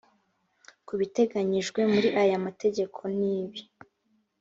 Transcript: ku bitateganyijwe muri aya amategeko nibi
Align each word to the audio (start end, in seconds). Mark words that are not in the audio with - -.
ku 0.85 0.93
bitateganyijwe 0.99 1.79
muri 1.93 2.09
aya 2.21 2.33
amategeko 2.39 3.01
nibi 3.17 3.61